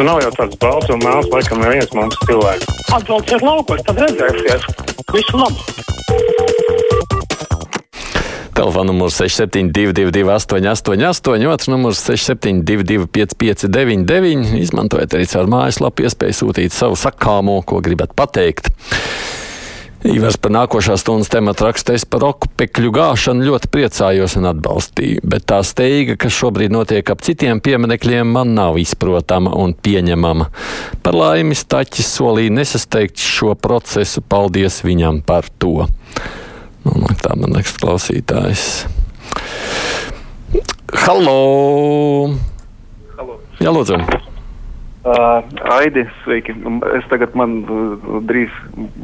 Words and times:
Nu, 0.00 0.06
nav 0.08 0.22
jau 0.24 0.30
tāds 0.32 0.56
balts 0.56 0.88
un 0.88 1.02
mēls, 1.04 1.26
laikam, 1.28 1.58
neviens 1.60 1.90
mums 1.92 2.14
cilvēks. 2.24 2.70
Atbrauciet 2.96 3.42
laukos, 3.44 3.82
tad 3.84 3.98
redzēsiet. 4.00 4.62
Visu 5.12 5.36
labu! 5.36 5.60
Telefona 8.56 8.86
numurs 8.88 9.18
6722, 9.20 10.24
888, 10.24 11.44
otrs 11.52 11.68
numurs 11.68 12.00
672, 12.06 13.10
559, 13.12 14.56
izmantojiet 14.62 15.18
arī 15.18 15.28
caur 15.34 15.52
mājaslapu, 15.52 16.08
iespēju 16.08 16.38
sūtīt 16.38 16.72
savu 16.72 16.96
sakāmo, 16.96 17.58
ko 17.68 17.84
gribat 17.84 18.16
pateikt. 18.16 18.72
Ivars 20.00 20.38
par 20.40 20.54
nākošā 20.54 20.94
stundas 20.96 21.28
tematu 21.28 21.66
rakstīs 21.66 22.06
par 22.08 22.24
okupekļu 22.24 22.88
gāšanu 22.96 23.44
ļoti 23.44 23.68
priecājos 23.68 24.38
un 24.40 24.48
atbalstīju, 24.48 25.20
bet 25.28 25.44
tā 25.52 25.58
steiga, 25.66 26.16
kas 26.16 26.32
šobrīd 26.38 26.72
notiek 26.72 27.12
ap 27.12 27.20
citiem 27.26 27.60
pieminekļiem, 27.60 28.30
man 28.32 28.54
nav 28.56 28.78
izprotama 28.80 29.52
un 29.60 29.74
pieņemama. 29.76 30.48
Par 31.04 31.18
laimi 31.20 31.58
Staķis 31.58 32.08
solīja 32.16 32.54
nesasteigt 32.62 33.20
šo 33.20 33.52
procesu, 33.60 34.24
paldies 34.24 34.80
viņam 34.86 35.20
par 35.20 35.52
to. 35.60 35.84
Nu, 36.86 36.96
nu 36.96 37.12
tā 37.20 37.36
man 37.36 37.52
liekas, 37.58 37.76
klausītājs. 37.84 38.66
Halo! 41.04 41.36
Halo. 43.20 43.40
Jā, 43.60 43.68
lūdzu! 43.68 44.29
Uh, 45.00 45.40
Aidi, 45.64 46.02
sveiki. 46.24 46.52
Es 46.92 47.06
tagad 47.08 47.32
man 47.32 47.62
uh, 47.64 48.18
drīz 48.28 48.52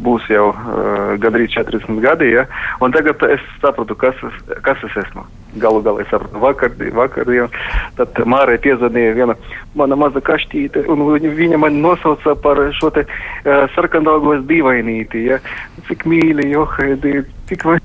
būs 0.04 0.26
jau 0.28 0.50
uh, 0.52 1.14
gandrīz 1.22 1.54
40 1.54 2.02
gadi, 2.04 2.34
ja? 2.34 2.44
un 2.84 2.92
tagad 2.92 3.22
es 3.30 3.40
sapratu, 3.62 3.96
kas 3.96 4.18
es, 4.28 4.34
kas 4.66 4.84
es 4.84 4.98
esmu. 5.06 5.24
Galu 5.56 5.80
galā 5.86 6.04
es 6.04 6.10
sapratu 6.12 6.42
vakar, 6.42 6.74
vakar 6.98 7.32
ja? 7.32 7.48
tad 7.96 8.12
Mārai 8.28 8.58
piezvanīja 8.60 9.16
viena 9.16 9.38
mana 9.72 9.96
maza 9.96 10.20
kaštīte, 10.20 10.84
un 10.92 11.06
viņa, 11.24 11.56
man 11.64 11.80
nosauca 11.80 12.36
par 12.44 12.60
šo 12.76 12.92
te 12.92 13.06
uh, 13.08 13.64
sarkandalgos 13.72 14.44
dīvainīti, 14.52 15.24
ja? 15.30 15.40
Cik 15.88 16.04
mīļi, 16.12 16.50
johaidi, 16.52 17.22
tik 17.48 17.64
vai. 17.64 17.80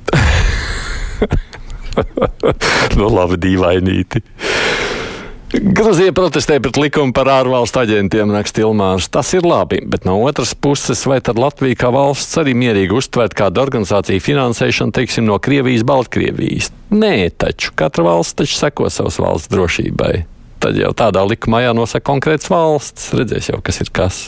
nu, 3.00 3.08
labi, 3.08 3.40
dīvainīti. 3.48 4.28
Gruzija 5.52 6.14
protestē 6.16 6.62
pret 6.64 6.78
likumu 6.80 7.12
par 7.12 7.28
ārvalstu 7.28 7.82
aģentiem, 7.82 8.32
raksta 8.32 8.64
Ilmārs. 8.64 9.10
Tas 9.12 9.34
ir 9.36 9.44
labi, 9.44 9.82
bet 9.84 10.06
no 10.08 10.16
otras 10.24 10.54
puses, 10.56 11.04
vai 11.04 11.20
tad 11.20 11.40
Latvija 11.42 11.76
kā 11.82 11.90
valsts 11.92 12.40
arī 12.40 12.54
mierīgi 12.56 12.96
uztvērt 12.96 13.36
kādu 13.36 13.60
organizāciju 13.60 14.24
finansēšanu, 14.24 14.96
teiksim, 14.96 15.28
no 15.28 15.36
Krievijas, 15.44 15.84
Baltkrievijas? 15.88 16.72
Nē, 16.96 17.16
taču 17.36 17.76
katra 17.76 18.08
valsts 18.08 18.40
taču 18.40 18.56
seko 18.62 18.88
savas 18.88 19.20
valsts 19.20 19.52
drošībai. 19.52 20.14
Tad 20.64 20.80
jau 20.80 20.94
tādā 20.96 21.26
likumā 21.28 21.66
jānosaka 21.66 22.08
konkrēts 22.08 22.48
valsts, 22.52 23.12
redzēs 23.18 23.52
jau, 23.52 23.60
kas 23.66 23.84
ir 23.84 23.92
kas. 23.92 24.24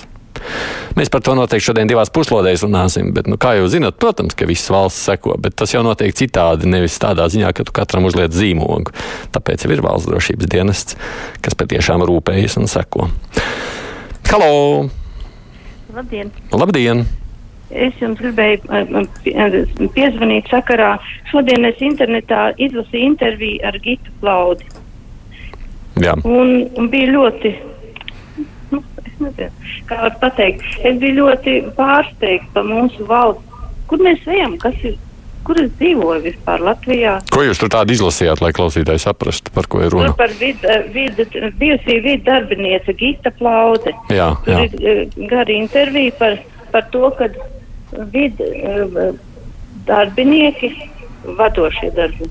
Mēs 0.97 1.09
par 1.09 1.23
to 1.25 1.33
noteikti 1.37 1.65
šodien 1.69 1.89
divās 1.89 2.11
puslodēs 2.13 2.65
runāsim, 2.65 3.09
bet, 3.15 3.29
nu, 3.31 3.39
kā 3.41 3.55
jau 3.57 3.69
zinat, 3.71 3.97
protams, 4.01 4.35
ka 4.37 4.47
visas 4.49 4.69
valsts 4.73 5.07
seko, 5.07 5.37
bet 5.41 5.55
tas 5.57 5.73
jau 5.73 5.81
notiek 5.85 6.13
citādi, 6.15 6.69
nevis 6.69 6.99
tādā 7.01 7.25
ziņā, 7.33 7.49
ka 7.55 7.65
tu 7.65 7.73
katram 7.75 8.05
uzliec 8.09 8.35
zīmogu. 8.35 8.93
Tāpēc 9.33 9.65
ir 9.65 9.81
valsts 9.85 10.09
drošības 10.11 10.51
dienests, 10.53 10.99
kas 11.41 11.57
patiešām 11.57 12.05
rūpējas 12.09 12.59
un 12.61 12.69
seko. 12.69 13.09
Halo! 14.29 14.53
Labdien! 15.93 16.31
Labdien! 16.53 17.05
Es 17.73 17.97
jums 17.97 18.19
gribēju 18.21 19.07
piezvanīt 19.95 20.49
sakarā. 20.51 20.95
Šodien 21.31 21.65
es 21.65 21.79
internetā 21.81 22.51
izlasīju 22.61 23.13
interviju 23.13 23.61
ar 23.65 23.77
Gitu 23.81 24.13
Plaudi. 24.21 24.67
Jā. 26.01 26.13
Un, 26.25 26.67
un 26.77 26.89
bija 26.93 27.11
ļoti 27.13 27.53
kā 29.89 30.01
var 30.01 30.13
pateikt, 30.21 30.65
es 30.83 30.99
biju 31.01 31.23
ļoti 31.23 31.55
pārsteigta 31.77 32.53
par 32.55 32.69
mūsu 32.69 33.07
valsts. 33.09 33.65
Kur 33.89 34.03
mēs 34.03 34.23
ejam? 34.29 34.57
Kas 34.61 34.77
ir? 34.83 34.99
Kur 35.43 35.57
es 35.59 35.73
dzīvoju 35.75 36.21
vispār 36.23 36.61
Latvijā? 36.63 37.17
Ko 37.35 37.41
jūs 37.43 37.59
tur 37.59 37.67
tādu 37.73 37.91
izlasījāt, 37.91 38.39
lai 38.39 38.53
klausītāji 38.55 39.01
saprastu, 39.03 39.51
par 39.51 39.67
ko 39.67 39.81
ir 39.83 39.91
runa? 39.91 40.13
Tur 40.13 40.21
par 40.21 40.35
vid, 40.39 40.63
vid, 40.93 41.19
bijusī 41.59 41.97
vidu 42.05 42.23
darbiniece 42.29 42.95
Gita 42.95 43.33
Plaude. 43.35 43.91
Jā, 44.07 44.29
jā. 44.47 44.61
Tur 44.71 44.87
ir 44.87 45.27
gari 45.27 45.57
intervija 45.59 46.15
par, 46.21 46.37
par 46.71 46.87
to, 46.95 47.11
ka 47.19 47.27
vidu 48.13 48.47
darbinieki, 49.89 50.71
vadošie 51.37 51.91
darbi, 51.97 52.29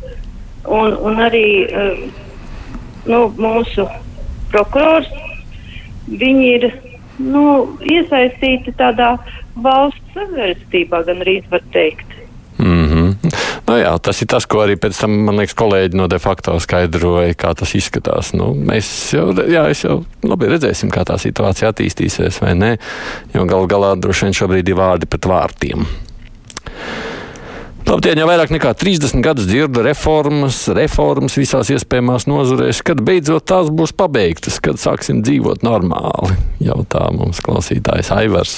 un, 0.64 0.96
un 0.96 1.20
arī 1.20 1.46
nu, 3.04 3.26
mūsu 3.36 3.86
prokurors 4.52 5.12
viņi 6.08 6.48
ir 6.56 6.68
nu, 7.22 7.44
iesaistīti 7.84 8.74
tādā 8.78 9.16
valsts 9.62 10.16
savērstībā, 10.16 11.04
gan 11.06 11.22
arī 11.24 11.40
var 11.50 11.62
teikt. 11.74 12.08
Mm 12.62 12.88
-hmm. 12.88 13.32
nu, 13.66 13.76
jā, 13.76 13.98
tas 13.98 14.22
ir 14.22 14.28
tas, 14.28 14.46
ko 14.46 14.58
arī 14.62 14.76
pēc 14.76 15.00
tam, 15.00 15.10
man 15.10 15.36
liekas, 15.36 15.54
kolēģi 15.54 15.96
no 15.96 16.06
de 16.06 16.18
facto 16.18 16.60
skaidroja, 16.60 17.34
kā 17.34 17.54
tas 17.54 17.74
izskatās. 17.74 18.32
Nu, 18.32 18.54
mēs 18.54 19.14
jau, 19.16 19.32
jā, 19.34 19.66
jau 19.84 20.04
labi 20.22 20.46
redzēsim, 20.46 20.90
kā 20.90 21.04
tā 21.04 21.18
situācija 21.18 21.72
attīstīsies 21.72 22.40
vai 22.42 22.54
nē, 22.54 22.76
jo 23.34 23.44
gal 23.44 23.66
galā 23.66 23.96
droši 23.96 24.24
vien 24.24 24.34
šobrīd 24.34 24.68
ir 24.68 24.76
vārdi 24.76 25.06
pret 25.06 25.26
vārtiem. 25.26 25.86
Labdien, 27.92 28.16
jau 28.16 28.24
vairāk 28.24 28.48
nekā 28.54 28.70
30 28.80 29.20
gadus 29.20 29.44
dzirdu 29.44 29.82
reformas, 29.84 30.62
reformas 30.72 31.34
visās 31.36 31.68
iespējamās 31.74 32.24
nozarēs. 32.24 32.78
Kad 32.88 33.02
beidzot 33.04 33.44
tās 33.50 33.66
būs 33.68 33.90
pabeigtas, 33.92 34.54
kad 34.64 34.78
sāksim 34.80 35.18
dzīvot 35.20 35.60
normāli? 35.60 36.38
Jautā 36.64 37.02
mums 37.12 37.42
klausītājs 37.44 38.08
Aivars. 38.16 38.54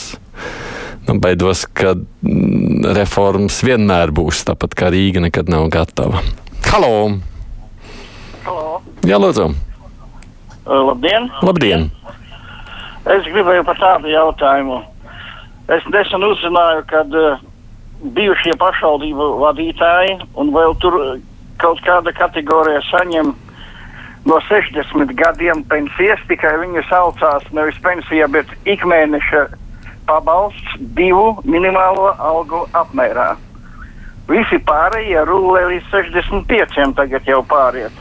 Nu, 1.09 1.17
baidos, 1.19 1.65
ka 1.67 1.97
mm, 1.97 2.85
reformas 2.95 3.57
vienmēr 3.67 4.13
būs 4.15 4.45
tāpat 4.47 4.77
kā 4.79 4.93
Rīga 4.95 5.25
nekad 5.25 5.51
nav 5.51 5.67
gatava. 5.75 6.23
Halo! 6.69 6.93
Halo. 8.45 8.77
Jā, 9.03 9.19
lūdzu! 9.19 9.49
Labdien! 10.71 11.27
Labdien! 11.43 11.89
Es 13.17 13.27
gribēju 13.27 13.67
par 13.67 13.83
tādu 13.83 14.15
jautājumu. 14.15 14.79
Es 15.75 15.91
nesen 15.91 16.23
uzzināju, 16.23 16.87
ka 16.87 17.03
uh, 17.11 17.43
bijušie 18.05 18.53
pašvaldību 18.61 19.29
vadītāji 19.41 20.19
un 20.41 20.53
vēl 20.55 20.77
tur 20.83 20.99
kaut 21.63 21.81
kāda 21.87 22.13
kategorija 22.17 22.83
saņem 22.91 23.33
no 24.29 24.39
60 24.49 25.13
gadiem 25.17 25.65
pensijas, 25.69 26.21
tikai 26.29 26.55
viņi 26.63 26.85
saucās 26.89 27.47
nevis 27.57 27.81
pensija, 27.85 28.29
bet 28.29 28.51
ikmēneša 28.69 29.47
pabalsts 30.09 30.77
divu 30.97 31.39
minimālo 31.49 32.13
algu 32.19 32.65
apmērā. 32.77 33.35
Visi 34.29 34.61
pārējie 34.69 35.25
rulē 35.29 35.67
līdz 35.73 35.91
65 35.93 36.97
tagad 36.97 37.29
jau 37.29 37.43
pāriet. 37.49 37.93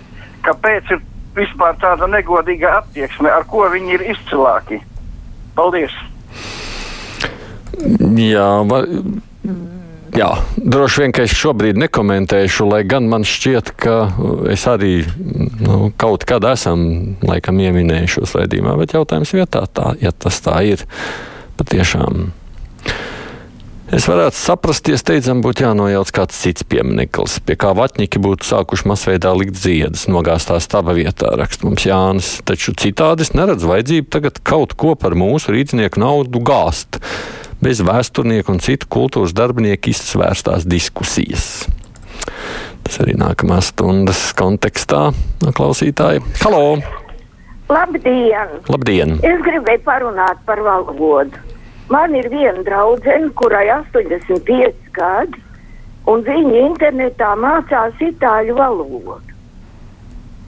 Kāpēc 0.43 0.95
ir 0.95 1.03
vispār 1.35 1.75
tāda 1.81 2.07
negodīga 2.07 2.77
attieksme, 2.79 3.31
ar 3.31 3.43
ko 3.47 3.67
viņi 3.71 3.97
ir 3.97 4.07
izcilāki? 4.15 4.79
Paldies! 5.55 5.95
Jā, 8.13 8.47
var, 8.69 8.87
Jā, 10.13 10.29
droši 10.57 11.01
vien, 11.01 11.13
ka 11.15 11.23
es 11.25 11.33
šobrīd 11.33 11.79
nekomentēšu, 11.81 12.67
lai 12.69 12.83
gan 12.85 13.07
man 13.09 13.23
šķiet, 13.25 13.71
ka 13.81 13.95
es 14.53 14.67
arī 14.69 14.99
nu, 15.57 15.89
kaut 15.97 16.27
kad 16.29 16.45
esam 16.51 17.15
laikam 17.25 17.57
ieminējuši 17.63 18.19
šos 18.19 18.35
raidījumā, 18.37 18.75
bet 18.77 18.93
jautājums 18.93 19.33
vietā 19.33 19.65
tā, 19.73 19.95
ja 20.03 20.13
tas 20.13 20.37
tā 20.45 20.59
ir 20.69 20.85
patiešām. 21.57 22.29
Es 23.93 24.05
varētu 24.09 24.37
saprast, 24.37 24.87
ja 24.89 24.97
steidzam 25.01 25.41
būtu 25.45 25.65
jānojauc 25.65 26.13
kāds 26.13 26.37
cits 26.45 26.65
piemineklis, 26.65 27.39
pie 27.45 27.57
kā 27.61 27.73
vatņiki 27.77 28.21
būtu 28.21 28.47
sākuši 28.47 28.89
masveidā 28.89 29.33
likt 29.37 29.57
ziedus, 29.65 30.05
nogāztās 30.09 30.69
taba 30.69 30.93
vietā, 30.97 31.33
raksta 31.41 31.65
mums 31.65 31.85
Jānis. 31.89 32.35
Taču 32.45 32.73
citādi 32.77 33.25
es 33.25 33.33
neredzu 33.37 33.69
vajadzību 33.69 34.13
tagad 34.13 34.41
kaut 34.45 34.77
ko 34.77 34.93
par 34.97 35.17
mūsu 35.17 35.53
rīznieku 35.57 36.01
naudu 36.05 36.41
gāzt 36.41 37.01
bez 37.63 37.79
vēsturnieku 37.85 38.51
un 38.51 38.59
citu 38.63 38.89
kultūras 38.91 39.33
darbinieku 39.35 39.93
izsvērstās 39.93 40.67
diskusijas. 40.67 41.65
Tas 42.83 42.99
arī 43.03 43.15
nākamās 43.19 43.71
stundas 43.71 44.25
kontekstā 44.37 45.05
no 45.43 45.53
klausītāja. 45.55 46.23
Halo! 46.43 46.81
Labdien! 47.71 48.57
Labdien! 48.67 49.15
Es 49.23 49.39
gribēju 49.45 49.83
parunāt 49.85 50.41
par 50.47 50.59
valodu. 50.65 51.39
Man 51.91 52.15
ir 52.15 52.27
viena 52.31 52.63
draudzene, 52.67 53.31
kurai 53.39 53.65
85 53.71 54.91
gadi, 54.95 55.39
un 56.09 56.23
viņa 56.27 56.65
internetā 56.67 57.31
mācās 57.39 58.03
itāļu 58.03 58.57
valodu. 58.59 59.15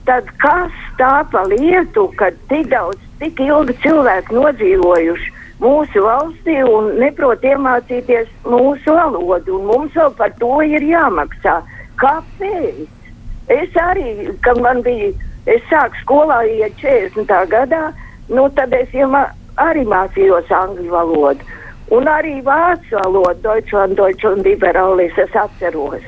Tad 0.06 0.28
kas 0.42 0.74
tā 1.00 1.24
pa 1.32 1.42
lietu, 1.50 2.06
kad 2.20 2.36
tik 2.50 2.68
daudz, 2.70 3.00
tik 3.20 3.40
ilgi 3.42 3.74
cilvēki 3.82 4.36
nodzīvojuši 4.36 5.35
mūsu 5.62 6.02
valstī 6.04 6.58
un 6.64 6.92
neprot 7.00 7.44
iemācīties 7.44 8.28
mūsu 8.44 8.96
valodu, 8.96 9.60
mums 9.64 9.94
vēl 9.96 10.12
par 10.18 10.34
to 10.40 10.52
ir 10.66 10.84
jāmaksā. 10.84 11.60
Kāpēc? 12.00 12.84
Es 13.52 13.76
arī, 13.78 14.32
kad 14.42 14.58
man 14.60 14.82
bija, 14.82 15.12
es 15.46 15.62
sāku 15.70 16.00
skolā 16.02 16.40
iet 16.50 16.74
40. 16.82 17.30
gadā, 17.52 17.92
nu 18.28 18.48
tad 18.58 18.74
es 18.74 18.90
ma 19.06 19.28
arī 19.62 19.86
mācījos 19.86 20.50
angļu 20.50 20.90
valodu. 20.90 21.46
Un 21.94 22.08
arī 22.10 22.40
vācu 22.42 22.98
valodu, 22.98 23.38
Deutschland, 23.44 23.94
Deutschland, 23.96 24.42
liberālis, 24.42 25.14
es 25.22 25.36
atceros. 25.38 26.02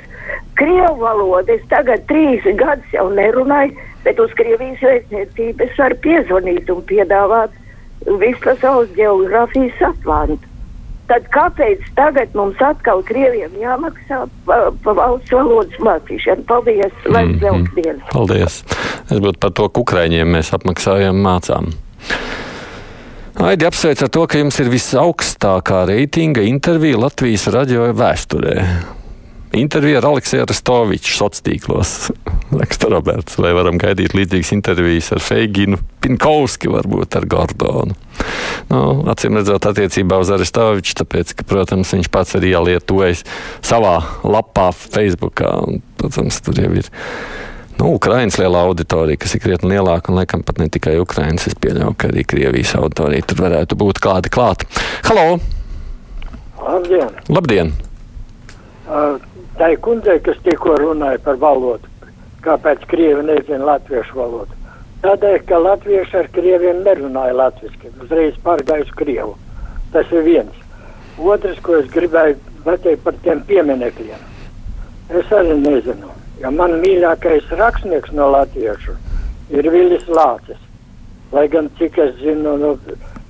Krievu 0.58 0.98
valodu 0.98 1.54
es 1.54 1.62
tagad 1.70 2.02
trīs 2.10 2.42
gadus 2.58 2.90
jau 2.92 3.06
nerunāju, 3.14 3.76
bet 4.02 4.18
uz 4.18 4.34
Krievijas 4.34 4.82
vēstniecību 4.82 5.64
es 5.68 5.78
varu 5.78 5.98
piezvanīt 6.02 6.72
un 6.74 6.82
piedāvāt 6.90 7.54
visu 8.06 8.40
pasaules 8.44 8.90
geogrāfijas 8.96 9.82
atlantu. 9.90 10.44
Tad 11.08 11.24
kāpēc 11.32 11.80
tagad 11.96 12.34
mums 12.36 12.60
atkal 12.60 13.00
Krieviem 13.08 13.54
jāmaksā 13.56 14.26
pa, 14.44 14.58
pa 14.84 14.92
valsts 14.92 15.32
valodas 15.32 15.78
mācīšanu? 15.80 16.44
Paldies, 16.44 16.92
lai 17.06 17.24
Mhm. 17.24 17.38
dzels 17.38 17.70
dienas! 17.74 18.10
Paldies. 18.12 18.64
Es 19.08 19.18
būtu 19.18 19.38
par 19.40 19.50
to, 19.50 19.68
ka 19.68 19.80
Ukraiņiem 19.80 20.28
mēs 20.36 20.52
apmaksājam 20.52 21.16
mācām. 21.16 21.72
Aidi 23.38 23.64
apsveic 23.64 24.02
ar 24.02 24.08
to, 24.08 24.26
ka 24.26 24.38
jums 24.38 24.58
ir 24.60 24.66
visaugstākā 24.66 25.86
reitinga 25.86 26.42
intervija 26.42 26.98
Latvijas 26.98 27.46
radio 27.54 27.92
vēsturē. 27.94 28.54
Intervija 29.56 30.02
ar 30.02 30.10
Aleksēju 30.10 30.44
Rastoviču 30.48 31.14
sociālos 31.14 31.44
tīklos. 31.46 31.92
Leksta 32.58 32.90
Roberts, 32.92 33.38
vai 33.40 33.54
varam 33.56 33.78
gaidīt 33.80 34.14
līdzīgas 34.16 34.52
intervijas 34.56 35.10
ar 35.16 35.22
Feiginu, 35.24 35.78
Pinkovski, 36.04 36.68
varbūt 36.72 37.16
ar 37.16 37.26
Gordonu. 37.28 37.96
Nu, 38.68 38.82
acīm 39.08 39.38
redzot, 39.38 39.64
attiecībā 39.70 40.18
uz 40.20 40.32
Aristoviču, 40.34 40.98
tāpēc, 41.00 41.32
ka, 41.38 41.48
protams, 41.48 41.94
viņš 41.96 42.10
pats 42.12 42.36
arī 42.36 42.52
ielietojas 42.56 43.24
savā 43.64 43.98
lapā, 44.24 44.68
Facebookā. 44.76 45.54
Un, 45.64 45.82
protams, 46.00 46.40
tur 46.44 46.60
jau 46.60 46.72
ir 46.76 46.88
nu, 47.78 47.94
Ukraiņas 47.94 48.40
liela 48.42 48.66
auditorija, 48.68 49.20
kas 49.24 49.36
ir 49.36 49.44
krietni 49.44 49.72
lielāka, 49.76 50.12
un 50.12 50.20
laikam 50.20 50.44
pat 50.44 50.60
ne 50.60 50.68
tikai 50.72 50.98
Ukraiņas. 51.00 51.50
Es 51.52 51.60
pieļauju, 51.60 51.96
ka 51.96 52.12
arī 52.12 52.24
Krievijas 52.28 52.76
auditorija 52.80 53.28
tur 53.28 53.44
varētu 53.48 53.80
būt 53.80 54.04
kādi 54.04 54.32
klāt. 54.34 54.68
Halo! 55.08 55.38
Labdien! 56.58 57.20
Labdien! 57.32 57.76
Uh, 58.88 59.20
Tā 59.58 59.72
ir 59.74 59.80
kundze, 59.82 60.14
kas 60.22 60.36
tikko 60.44 60.76
runāja 60.78 61.18
par 61.24 61.38
valodu. 61.42 61.88
Kāpēc 62.44 62.84
krievi 62.86 63.24
nezina 63.26 63.72
latviešu 63.72 64.14
valodu? 64.14 64.54
Tādēļ, 65.02 65.34
ka 65.48 65.58
latvieši 65.58 66.14
ar 66.20 66.28
krieviem 66.36 66.84
nerunāja 66.86 67.34
latviešu, 67.40 67.90
uzreiz 68.04 68.38
pārgāja 68.44 68.86
uz 68.86 68.92
krievu. 69.00 69.34
Tas 69.90 70.14
ir 70.14 70.22
viens. 70.28 70.62
Otrs, 71.18 71.58
ko 71.66 71.80
es 71.80 71.90
gribēju 71.90 72.38
pateikt 72.62 73.02
par 73.02 73.18
tiem 73.26 73.42
pieminekļiem. 73.50 74.22
Es 75.18 75.34
arī 75.34 75.58
nezinu, 75.58 76.14
jo 76.38 76.54
man 76.54 76.78
mīļākais 76.84 77.50
rakstnieks 77.58 78.14
no 78.14 78.30
latviešu 78.36 78.94
ir 79.58 79.72
Vilis 79.74 80.06
Lācis. 80.06 80.62
Lai 81.34 81.48
gan, 81.50 81.66
cik 81.82 81.98
es 82.06 82.14
zinu, 82.22 82.54
nu, 82.62 82.76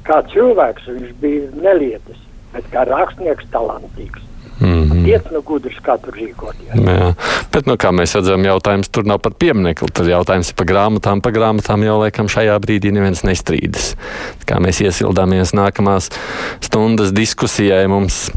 kā 0.04 0.20
cilvēks 0.34 0.92
viņš 0.92 1.20
bija 1.24 1.52
nelietis, 1.56 2.24
bet 2.52 2.68
kā 2.74 2.84
rakstnieks 2.92 3.48
talantīgs. 3.54 4.27
Mm 4.60 4.90
-hmm. 4.90 5.04
Tiec 5.04 5.22
nu 5.30 5.42
gudrs, 5.42 5.76
kā 5.82 5.98
tur 6.02 6.14
rīkoties. 6.14 6.74
Jā, 6.74 7.14
bet, 7.52 7.66
nu, 7.66 7.74
kā 7.74 7.92
mēs 7.94 8.14
redzam, 8.14 8.44
jautājums 8.44 8.88
tur 8.90 9.04
nav 9.06 9.18
par 9.18 9.32
pieminiektu. 9.32 9.86
Tur 9.94 10.08
jautājums 10.08 10.50
ir 10.50 10.54
par 10.54 10.66
grāmatām. 10.66 11.20
Par 11.20 11.32
grāmatām 11.32 11.84
jau 11.84 11.98
laikam 12.00 12.28
šajā 12.28 12.58
brīdī 12.58 12.92
neviens 12.92 13.22
nestrīdas. 13.22 13.94
Kā 14.46 14.58
mēs 14.58 14.80
iesildāmies 14.80 15.54
nākamās 15.54 16.10
stundas 16.60 17.12
diskusijai 17.12 17.86
mums. 17.88 18.30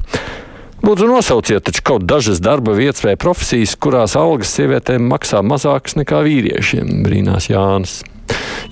Lūdzu, 0.82 1.06
nosauciet 1.06 1.82
kaut 1.86 2.06
dažas 2.10 2.40
darba 2.40 2.74
vietas 2.74 3.04
vai 3.04 3.16
profesijas, 3.16 3.76
kurās 3.76 4.16
algas 4.16 4.50
sievietēm 4.58 5.02
maksā 5.02 5.42
mazākas 5.46 5.96
nekā 5.96 6.24
vīriešiem, 6.26 7.04
brīnās 7.06 7.50
Jānis. 7.50 8.02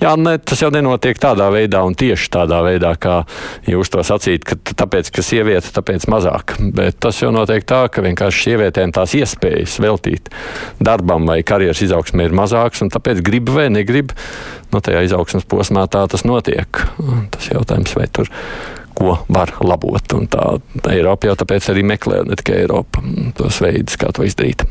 Jā, 0.00 0.14
ne, 0.16 0.38
tas 0.40 0.62
jau 0.62 0.70
nenotiek 0.72 1.18
tādā 1.20 1.50
veidā 1.52 1.82
un 1.84 1.92
tieši 1.98 2.30
tādā 2.32 2.62
veidā, 2.64 2.94
kā 2.96 3.18
jūs 3.68 3.92
to 3.92 4.00
sacīt, 4.06 4.46
ka 4.48 4.56
tāpēc, 4.56 5.10
ka 5.12 5.24
sieviete, 5.24 5.72
tāpēc 5.76 6.06
mazāk. 6.08 6.56
Bet 6.76 6.96
tas 7.04 7.20
jau 7.20 7.28
notiek 7.34 7.66
tā, 7.68 7.82
ka 7.92 8.04
vienkārši 8.06 8.46
sievietēm 8.48 8.94
tās 8.96 9.12
iespējas 9.18 9.76
veltīt 9.84 10.32
darbam 10.80 11.28
vai 11.28 11.42
karjeras 11.44 11.84
izaugsmē 11.84 12.30
ir 12.30 12.36
mazākas, 12.36 12.80
un 12.86 12.92
tāpēc 12.94 13.20
grib 13.26 13.52
vai 13.52 13.68
negrib, 13.72 14.16
no 14.72 14.80
tajā 14.80 15.04
izaugsmas 15.04 15.44
posmā 15.44 15.84
tā 15.92 16.06
tas 16.08 16.24
notiek. 16.24 16.84
Tas 17.36 17.50
jautājums, 17.52 17.92
vai 17.98 18.08
tur 18.08 18.32
ko 18.96 19.18
var 19.28 19.52
labot. 19.64 20.16
Un 20.16 20.28
tā 20.32 20.46
Eiropa 20.92 21.28
jau 21.28 21.36
tāpēc 21.44 21.70
arī 21.72 21.84
meklē, 21.92 22.24
ne 22.28 22.40
tikai 22.40 22.62
Eiropa, 22.64 23.04
tos 23.36 23.60
veidus, 23.64 24.00
kā 24.00 24.12
to 24.16 24.24
izdarīt. 24.28 24.64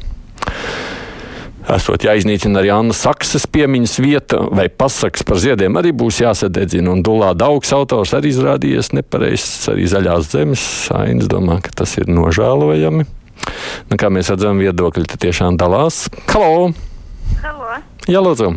Esot 1.68 2.06
jāiznīcina 2.08 2.62
arī 2.62 2.72
Anna 2.74 2.96
Saksas 2.96 3.44
piemiņas 3.52 3.98
vieta 4.00 4.40
vai 4.48 4.70
pasakas 4.72 5.26
par 5.28 5.42
ziediem, 5.44 5.76
arī 5.78 5.92
būs 5.92 6.22
jāsadedzina. 6.24 6.94
Un 6.96 7.04
Dulā 7.06 7.34
Daugs 7.38 7.74
autors 7.76 8.16
arī 8.18 8.32
izrādījies 8.32 8.94
nepareizs, 8.96 9.68
arī 9.74 9.90
zaļās 9.92 10.32
zemes. 10.32 10.64
Ainas 10.96 11.28
domā, 11.30 11.60
ka 11.66 11.74
tas 11.84 11.98
ir 12.00 12.08
nožēlojami. 12.10 13.06
Nu, 13.90 14.00
kā 14.00 14.10
mēs 14.14 14.32
redzam, 14.32 14.64
viedokļi 14.64 15.20
tiešām 15.20 15.60
dalās. 15.60 16.08
Halo! 16.32 16.72
Halo, 17.44 17.78
Jā, 18.10 18.24
lūdzu! 18.24 18.56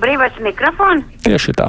brīvais 0.00 0.36
mikrofons. 0.42 1.04
Tieši 1.24 1.54
tā. 1.58 1.68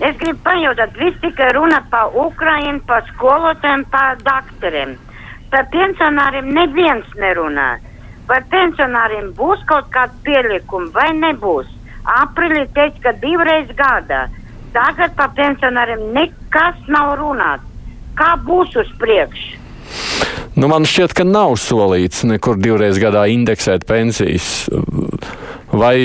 Es 0.00 0.16
gribu 0.20 0.38
pajautāt, 0.44 0.92
viss 1.00 1.16
tikai 1.22 1.52
runa 1.56 1.80
par 1.90 2.12
Ukraiņu, 2.12 2.82
par 2.88 3.04
skolotājiem, 3.14 3.84
par 3.92 4.18
doktoriem. 4.20 4.96
Par 5.52 5.68
pensionāriem 5.72 6.50
neviens 6.52 7.06
nerunā. 7.16 7.76
Vai 8.26 8.40
pensionāriem 8.50 9.30
būs 9.38 9.62
kaut 9.70 9.90
kāda 9.94 10.14
pielikuma 10.26 10.90
vai 10.94 11.10
nebūs? 11.14 11.68
Aprīlī 12.06 12.66
teica, 12.74 13.08
ka 13.08 13.12
divreiz 13.22 13.70
gadā. 13.78 14.26
Tagad 14.74 15.14
par 15.18 15.30
pensionāriem 15.38 16.10
nekas 16.14 16.82
nav 16.90 17.16
runāts. 17.20 17.66
Kā 18.18 18.34
būs 18.42 18.74
uz 18.80 18.90
priekšu? 19.00 19.62
Nu, 20.56 20.70
man 20.72 20.86
šķiet, 20.88 21.12
ka 21.12 21.24
nav 21.28 21.58
solīts 21.60 22.22
nekur 22.24 22.56
divreiz 22.56 22.96
gadā 23.00 23.26
indeksēt 23.28 23.84
pensijas. 23.88 24.66
Vai 25.76 25.98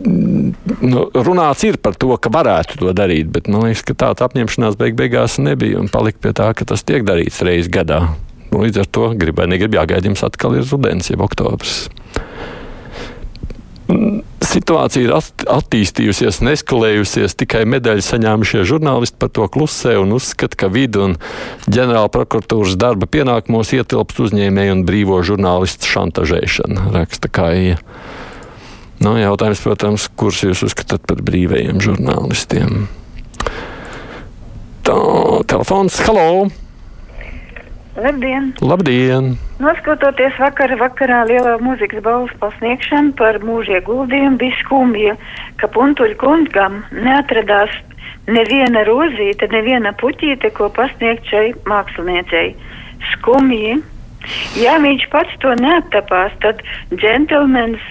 nu, 0.00 1.04
runāts 1.12 1.66
ir 1.68 1.76
par 1.82 1.98
to, 2.00 2.14
ka 2.16 2.32
varētu 2.32 2.80
to 2.80 2.94
darīt, 2.96 3.28
bet 3.34 3.50
man 3.52 3.66
liekas, 3.66 3.84
ka 3.84 3.98
tāda 4.06 4.24
apņemšanās 4.30 4.78
beig 4.80 4.96
beigās 4.96 5.36
nebija 5.42 5.82
un 5.82 5.92
palika 5.92 6.24
pie 6.24 6.32
tā, 6.38 6.48
ka 6.56 6.66
tas 6.72 6.86
tiek 6.88 7.04
darīts 7.04 7.42
reizes 7.44 7.68
gadā. 7.72 8.06
Nu, 8.52 8.60
līdz 8.66 8.82
ar 8.84 8.88
to 8.92 9.08
gribēju, 9.16 9.48
negribu 9.54 9.80
jāgaida 9.80 10.10
jums 10.10 10.22
atkal 10.26 10.58
ir 10.58 10.68
rudens, 10.68 11.08
jeb 11.08 11.24
oktobrs. 11.24 11.86
Mm, 13.88 14.20
Situācija 14.42 15.06
ir 15.06 15.12
at- 15.16 15.44
attīstījusies, 15.48 16.42
neskalējusies. 16.44 17.36
Tikai 17.40 17.62
medaļu 17.64 18.04
saņēmušie 18.04 18.64
žurnālisti 18.68 19.16
par 19.16 19.30
to 19.32 19.46
klusē 19.48 19.94
un 20.02 20.12
uzskata, 20.12 20.58
ka 20.58 20.68
vidu 20.68 21.04
un 21.06 21.16
ģenerāla 21.64 22.10
prokuratūras 22.12 22.76
darba 22.76 23.08
pienākumos 23.08 23.72
ietilpst 23.72 24.20
uzņēmēju 24.26 24.76
un 24.76 24.84
brīvo 24.84 25.22
žurnālistu 25.24 25.88
šantažēšana. 25.88 26.90
Raksta 26.92 27.30
Kaija. 27.32 27.78
Nu, 29.00 29.16
jautājums, 29.16 29.62
protams, 29.64 30.08
kurus 30.14 30.42
jūs 30.44 30.66
uzskatāt 30.68 31.06
par 31.08 31.22
brīvajiem 31.24 31.80
žurnālistiem? 31.80 32.88
Tā, 34.84 34.98
telefons, 35.48 35.96
halo! 36.06 36.50
Labdien! 37.92 38.54
Labdien! 38.64 39.34
Noskatoties 39.60 40.38
vakara 40.40 40.78
vakarā 40.80 41.18
lielā 41.28 41.58
mūzikas 41.60 42.00
balvas 42.00 42.32
pasniegšanu 42.40 43.12
par 43.18 43.36
mūža 43.44 43.82
ieguldījumu, 43.82 44.38
bija 44.40 44.60
skumja, 44.62 45.16
ka 45.60 45.68
puntuļu 45.74 46.16
kungam 46.22 46.78
neatradās 46.96 47.74
neviena 48.32 48.86
rozīte, 48.88 49.50
neviena 49.52 49.92
puķīte, 50.00 50.54
ko 50.56 50.70
pasniegt 50.72 51.28
šai 51.28 51.50
māksliniecei. 51.68 52.54
Skumji. 53.10 53.82
Ja 54.56 54.78
viņš 54.80 55.04
pats 55.12 55.36
to 55.42 55.52
neattapās, 55.60 56.32
tad 56.40 56.62
džentelmenis, 56.94 57.82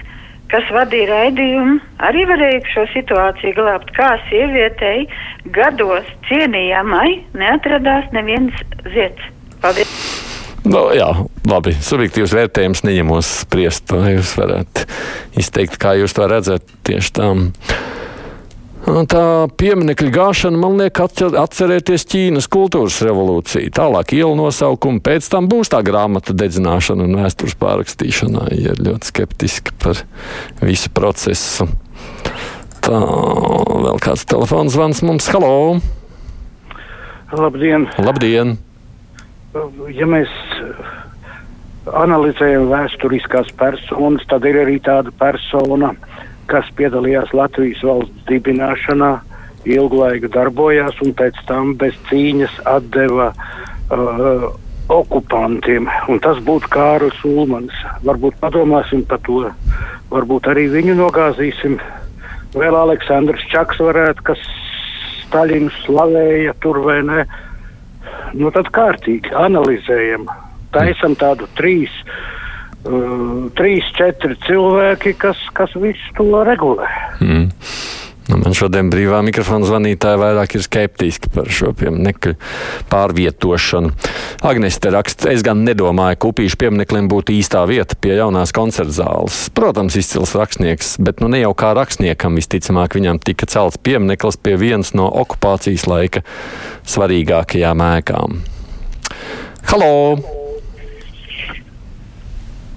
kas 0.50 0.66
vadīja 0.74 1.12
raidījumu, 1.12 1.76
arī 2.08 2.24
varēja 2.32 2.64
šo 2.72 2.88
situāciju 2.96 3.54
glābt. 3.60 3.94
Kā 3.94 4.16
sievietei 4.26 5.06
gados 5.54 6.10
cienījamai 6.26 7.20
neatradās 7.38 8.10
neviens 8.16 8.66
zieds. 8.96 9.30
Paldies! 9.62 10.22
Nu, 10.62 10.84
jā, 10.94 11.08
labi. 11.48 11.74
Subjektīvs 11.82 12.34
vērtējums 12.36 12.84
neņemos 12.86 13.30
spriest. 13.42 13.88
To 13.90 13.98
jūs 14.06 14.36
varat 14.38 14.84
izteikt, 15.38 15.74
kā 15.82 15.96
jūs 15.98 16.14
to 16.14 16.28
redzat 16.30 16.66
tieši 16.86 17.14
tam. 17.18 17.48
Un 18.92 19.06
Tā 19.10 19.46
pieminiekļa 19.58 20.10
gāšana, 20.14 20.58
man 20.58 20.80
atcer- 20.82 21.36
atcerēties 21.38 22.06
Ķīnas 22.10 22.48
kultūras 22.50 22.98
revolūciju. 23.06 23.70
Tālāk 23.74 24.14
ielu 24.18 24.34
nosaukumu, 24.38 25.02
pēc 25.02 25.28
tam 25.30 25.46
būs 25.50 25.70
tā 25.70 25.82
grāmata 25.86 26.34
dedzināšana 26.34 27.06
un 27.06 27.14
vēstures 27.20 27.54
pārrakstīšana. 27.62 28.48
Ja 28.58 28.74
ir 28.74 28.82
ļoti 28.82 29.12
skeptiski 29.12 29.74
par 29.82 30.02
visu 30.62 30.90
procesu. 30.94 31.68
Tā 32.82 32.98
vēl 33.86 34.02
kāds 34.02 34.26
telefons 34.26 34.74
zvans 34.74 35.02
mums. 35.06 35.30
Halo! 35.30 35.78
Labdien! 37.32 37.86
Labdien! 38.02 38.58
Ja 39.92 40.06
mēs 40.08 40.30
analizējam 41.92 42.70
vēsturiskās 42.70 43.50
personas, 43.60 44.24
tad 44.30 44.46
ir 44.48 44.62
arī 44.62 44.78
tāda 44.80 45.12
persona, 45.20 45.92
kas 46.48 46.68
piedalījās 46.78 47.34
Latvijas 47.36 47.82
valsts 47.84 48.24
dibināšanā, 48.30 49.12
ilgu 49.68 50.00
laiku 50.00 50.30
darbojās 50.32 50.96
un 51.04 51.12
pēc 51.18 51.36
tam 51.46 51.74
bez 51.78 51.98
cīņas 52.08 52.54
atdeva 52.70 53.28
uh, 53.34 54.48
okupantiem. 54.92 55.88
Un 56.08 56.20
tas 56.24 56.40
būtu 56.42 56.70
Kārlis 56.72 57.20
Ulmans. 57.28 57.76
Varbūt 58.06 58.40
padomāsim 58.40 59.04
par 59.08 59.20
to. 59.28 59.44
Varbūt 60.12 60.48
arī 60.52 60.68
viņu 60.72 60.96
nogāzīsim. 60.98 61.78
Vēl 62.56 62.76
Aleksandrs 62.76 63.44
Čaks 63.52 63.80
varētu, 63.80 64.32
kas 64.32 64.42
Staļinu 65.22 65.70
slavēja 65.84 66.52
tur 66.60 66.82
vai 66.84 67.00
ne. 67.06 67.22
Nu 68.38 68.52
tad 68.54 68.70
kārtīgi 68.72 69.34
analizējam. 69.36 70.26
Taisam 70.72 71.16
tādu 71.20 71.48
trīs, 71.58 71.92
uh, 72.88 73.48
trīs, 73.58 73.88
četri 73.98 74.38
cilvēki, 74.46 75.14
kas, 75.20 75.40
kas 75.56 75.74
visu 75.76 76.16
to 76.16 76.44
regulē. 76.48 76.88
Mm. 77.20 77.50
Nu, 78.32 78.38
man 78.40 78.54
šodien 78.56 78.88
brīvā 78.88 79.18
mikrofona 79.26 79.66
zvanītāja 79.68 80.16
vairāk 80.16 80.54
ir 80.56 80.62
skeptiski 80.64 81.28
par 81.34 81.50
šo 81.52 81.74
pieminiektu 81.76 82.32
pārvietošanu. 82.88 83.90
Agnēs 84.48 84.78
te 84.80 84.92
raksta, 84.94 85.28
es 85.34 85.44
gan 85.44 85.60
nedomāju, 85.66 86.16
ka 86.16 86.30
upīšu 86.30 86.56
piemineklim 86.62 87.10
būtu 87.12 87.34
īstā 87.36 87.66
vieta 87.68 87.98
pie 88.00 88.14
jaunās 88.16 88.54
koncerta 88.56 88.94
zāles. 89.02 89.42
Protams, 89.52 89.98
izcils 90.00 90.32
rakstnieks, 90.38 90.94
bet 91.04 91.20
nu 91.20 91.28
ne 91.28 91.42
jau 91.42 91.52
kā 91.52 91.74
rakstniekam 91.76 92.40
visticamāk 92.40 92.96
viņam 92.96 93.20
tika 93.20 93.48
celts 93.52 93.76
piemineklis 93.84 94.40
pie 94.40 94.56
vienas 94.56 94.94
no 94.96 95.10
okupācijas 95.12 95.84
laika 95.90 96.24
svarīgākajām 96.88 97.84
ēkām. 97.90 98.40
Halo! 99.68 99.92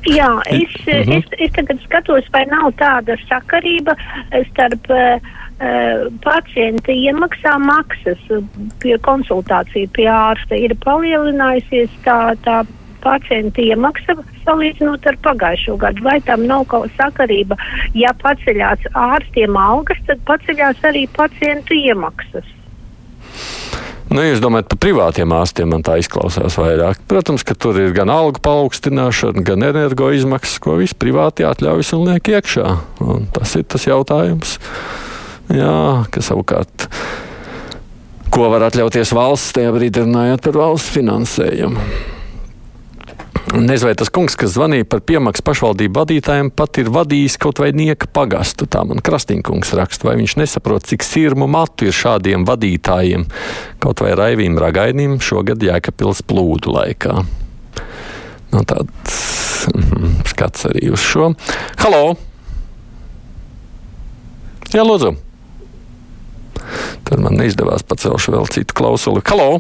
Jā, 0.06 0.30
es, 0.46 0.70
Mhm. 0.86 1.00
mm 1.00 1.04
-hmm. 1.04 1.18
es, 1.18 1.26
es 1.40 1.52
tagad 1.52 1.80
skatos, 1.86 2.26
vai 2.34 2.46
nav 2.46 2.72
tāda 2.78 3.16
sakarība 3.30 3.96
starp 4.52 4.86
uh, 4.90 5.18
pacienta 6.24 6.92
iemaksā 6.92 7.58
maksas 7.64 8.20
pie 8.84 8.98
konsultāciju 9.06 9.92
pie 9.96 10.08
ārsta. 10.12 10.58
Ir 10.60 10.76
palielinājusies 10.84 11.94
tā, 12.04 12.36
tā 12.44 12.64
pacienta 13.06 13.62
iemaksa 13.62 14.18
salīdzinot 14.44 15.06
ar 15.08 15.18
pagājušo 15.24 15.78
gadu. 15.82 16.04
Vai 16.06 16.18
tam 16.26 16.46
nav 16.50 16.66
kaut 16.72 16.92
sakarība? 16.98 17.58
Ja 17.96 18.12
paceļās 18.22 18.90
ārstiem 18.92 19.56
algas, 19.60 20.02
tad 20.10 20.22
paceļās 20.28 20.84
arī 20.90 21.06
pacientu 21.16 21.78
iemaksas. 21.78 22.52
Nu, 24.06 24.22
jūs 24.22 24.40
domājat 24.40 24.70
par 24.70 24.80
privātiem 24.84 25.32
ārstiem, 25.34 25.72
man 25.74 25.82
tā 25.84 25.98
izklausās 26.00 26.60
vairāk. 26.62 27.02
Protams, 27.10 27.44
ka 27.44 27.56
tur 27.58 27.80
ir 27.82 27.90
gan 27.96 28.12
algu 28.14 28.40
paaugstināšana, 28.46 29.42
gan 29.48 29.66
energo 29.66 30.12
izmaksas, 30.14 30.60
ko 30.62 30.78
visi 30.78 30.96
privāti 31.00 31.48
atļaujas 31.48 31.90
un 31.98 32.06
liek 32.12 32.30
iekšā. 32.36 32.68
Un 33.04 33.26
tas 33.34 33.58
ir 33.58 33.66
tas 33.66 33.88
jautājums. 33.90 34.60
Jā, 35.54 36.06
ka 36.10 36.24
savukārt, 36.26 36.88
ko 38.34 38.50
var 38.50 38.66
atļauties 38.66 39.14
valsts, 39.14 39.54
tajā 39.56 39.74
brīdī 39.76 40.02
runājot 40.02 40.48
par 40.48 40.62
valsts 40.64 40.94
finansējumu. 40.96 41.88
Nezinu, 43.54 43.88
vai 43.88 43.94
tas 43.94 44.10
kungs, 44.10 44.34
kas 44.36 44.56
zvanīja 44.56 44.88
par 44.90 45.04
piemaksu 45.06 45.44
pašvaldību 45.46 46.00
vadītājiem, 46.00 46.50
pat 46.50 46.80
ir 46.82 46.90
vadījis 46.92 47.38
kaut 47.40 47.62
vai 47.62 47.70
nieka 47.78 48.10
pagastu. 48.12 48.66
Tā 48.66 48.82
man 48.90 49.04
krastīnkungs 49.06 49.72
raksta, 49.78 50.10
vai 50.10 50.16
viņš 50.18 50.34
nesaprot, 50.42 50.88
cik 50.90 51.06
sirmu 51.06 51.48
matu 51.48 51.86
ir 51.88 51.96
šādiem 51.96 52.44
vadītājiem, 52.50 53.28
kaut 53.84 54.02
vai 54.02 54.16
Raivīm 54.18 54.58
Ragainim 54.60 55.20
šogad 55.24 55.62
Jēkabils 55.64 56.24
plūdu 56.26 56.74
laikā. 56.74 57.20
Nu, 58.56 58.64
tāds 58.66 59.22
mm, 59.72 60.18
skats 60.34 60.66
arī 60.72 60.90
uz 60.98 61.06
šo. 61.06 61.32
Halo! 61.86 62.04
Jā, 64.74 64.84
lūdzu! 64.84 65.25
Tad 67.06 67.22
man 67.22 67.36
neizdevās 67.38 67.84
pacelšu 67.86 68.34
vēl 68.34 68.48
citu 68.50 68.74
klausuli. 68.78 69.22
Halo! 69.30 69.60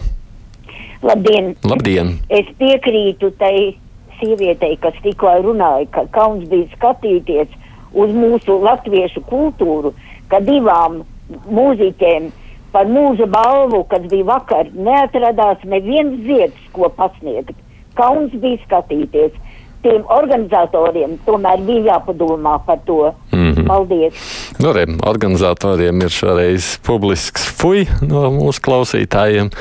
Labdien! 1.05 1.51
Labdien! 1.61 2.15
Es 2.33 2.47
piekrītu 2.57 3.29
tai 3.37 3.75
sievietei, 4.17 4.73
kas 4.81 4.97
tikko 5.03 5.29
runāja, 5.43 5.85
ka 5.93 6.07
kauns 6.15 6.47
bija 6.49 6.65
skatīties 6.73 7.51
uz 7.93 8.15
mūsu 8.17 8.57
latviešu 8.63 9.21
kultūru, 9.29 9.93
ka 10.31 10.39
divām 10.41 11.03
mūziķiem 11.45 12.31
par 12.73 12.89
mūža 12.89 13.29
balvu, 13.29 13.83
kas 13.93 14.09
bija 14.09 14.25
vakar, 14.31 14.71
neatradās 14.73 15.61
neviens 15.69 16.17
zieds, 16.25 16.65
ko 16.73 16.89
pasniegt. 16.97 17.53
Kauns 17.99 18.33
bija 18.33 18.57
skatīties. 18.65 19.37
Tiem 19.85 20.01
organizatoriem 20.09 21.19
tomēr 21.27 21.61
bija 21.67 21.91
jāpadomā 21.93 22.57
par 22.65 22.81
to. 22.89 23.13
Mm 23.29 23.44
-hmm. 23.65 23.73
Paldies! 23.73 24.13
Nu, 24.59 24.73
re, 24.73 24.85
organizatoriem 25.05 26.01
ir 26.01 26.13
šoreiz 26.13 26.77
publisks 26.85 27.47
fuj 27.59 27.85
no 28.01 28.29
mūsu 28.31 28.61
klausītājiem. 28.61 29.51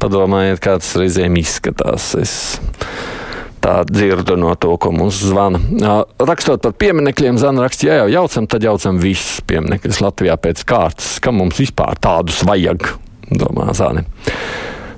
Padomājiet, 0.00 0.60
kā 0.60 0.78
tas 0.80 0.96
reizēm 0.98 1.36
izskatās. 1.40 2.14
Es 2.18 2.34
tā 3.64 3.78
dzirdu 3.88 4.36
no 4.36 4.52
to, 4.60 4.74
ko 4.76 4.92
mums 4.92 5.22
zvana. 5.24 5.60
Rakstot 6.20 6.64
par 6.64 6.74
pieminekļiem, 6.76 7.38
Zana 7.40 7.64
raksta, 7.64 7.88
ja 7.88 8.02
jau 8.02 8.10
jaucam, 8.12 8.48
tad 8.50 8.66
jaucam 8.66 9.00
visus 9.00 9.40
pieminekļus 9.48 10.02
Latvijā 10.04 10.36
pēc 10.36 10.66
kārtas. 10.68 11.16
Kam 11.24 11.40
mums 11.40 11.60
vispār 11.62 11.96
tādus 11.96 12.42
vajag? 12.44 12.92
Domā 13.32 13.72
Zana. 13.72 14.04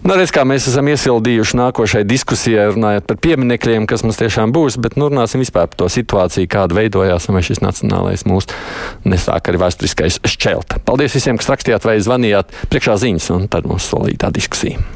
Nu, 0.06 0.14
redz, 0.14 0.30
kā 0.30 0.44
mēs 0.46 0.68
esam 0.70 0.86
iesildījuši 0.86 1.56
nākošai 1.58 2.04
diskusijai, 2.06 2.68
runājot 2.76 3.08
par 3.08 3.16
pieminekļiem, 3.24 3.88
kas 3.90 4.04
mums 4.06 4.20
tiešām 4.20 4.52
būs, 4.54 4.76
bet 4.78 4.94
nu, 4.94 5.08
runāsim 5.10 5.42
vispār 5.42 5.66
par 5.66 5.80
to 5.80 5.88
situāciju, 5.90 6.46
kāda 6.52 6.78
veidojās, 6.78 7.26
un 7.26 7.34
vai 7.34 7.42
šis 7.42 7.58
nacionālais 7.64 8.22
mūsu 8.30 8.54
nesāk 9.02 9.50
arī 9.50 9.64
vēsturiskais 9.64 10.20
šķelta. 10.22 10.78
Paldies 10.86 11.18
visiem, 11.18 11.40
kas 11.42 11.50
rakstījāt 11.50 11.90
vai 11.90 11.96
zvanījāt 11.98 12.54
priekšā 12.70 12.94
ziņas, 13.02 13.32
un 13.34 13.50
tad 13.50 13.66
mums 13.66 13.90
solītā 13.90 14.30
diskusija. 14.38 14.86